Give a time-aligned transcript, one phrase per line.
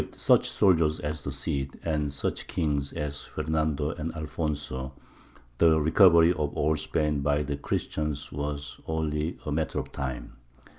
[0.03, 4.93] With such soldiers as the Cid, and such kings as Fernando and Alfonso,
[5.59, 10.37] the recovery of all Spain by the Christians was only a matter of time.